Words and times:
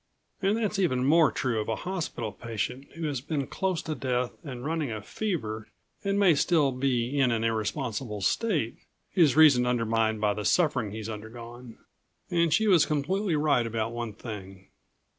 And 0.41 0.57
that's 0.57 0.79
even 0.79 1.05
more 1.05 1.31
true 1.31 1.59
of 1.61 1.69
a 1.69 1.75
hospital 1.75 2.31
patient 2.31 2.91
who 2.95 3.05
has 3.05 3.21
been 3.21 3.45
close 3.45 3.83
to 3.83 3.93
death 3.93 4.31
and 4.43 4.65
running 4.65 4.91
a 4.91 4.99
fever 4.99 5.67
and 6.03 6.17
may 6.17 6.33
still 6.33 6.71
be 6.71 7.19
in 7.19 7.29
an 7.29 7.43
irresponsible 7.43 8.21
state, 8.21 8.77
his 9.11 9.35
reason 9.35 9.67
undermined 9.67 10.19
by 10.19 10.33
the 10.33 10.43
suffering 10.43 10.89
he's 10.89 11.07
undergone. 11.07 11.77
And 12.31 12.51
she 12.51 12.65
was 12.65 12.87
completely 12.87 13.35
right 13.35 13.67
about 13.67 13.91
one 13.91 14.13
thing. 14.13 14.69